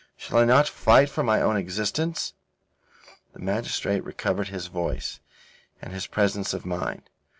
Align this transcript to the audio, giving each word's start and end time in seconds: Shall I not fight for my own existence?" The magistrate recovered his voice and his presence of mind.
Shall 0.17 0.39
I 0.39 0.45
not 0.45 0.67
fight 0.67 1.11
for 1.11 1.21
my 1.21 1.43
own 1.43 1.57
existence?" 1.57 2.33
The 3.33 3.39
magistrate 3.39 4.03
recovered 4.03 4.47
his 4.47 4.65
voice 4.65 5.19
and 5.79 5.93
his 5.93 6.07
presence 6.07 6.55
of 6.55 6.65
mind. 6.65 7.03